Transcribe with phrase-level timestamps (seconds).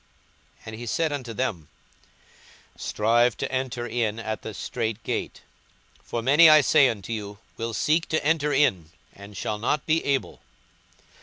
[0.65, 1.67] And he said unto them,
[2.75, 5.41] 42:013:024 Strive to enter in at the strait gate:
[6.03, 10.03] for many, I say unto you, will seek to enter in, and shall not be
[10.03, 10.41] able.